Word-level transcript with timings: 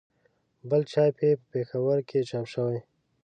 بل 0.69 0.81
چاپ 0.91 1.15
یې 1.23 1.31
په 1.39 1.45
پېښور 1.53 1.97
کې 2.09 2.27
چاپ 2.29 2.45
شوی. 2.53 2.79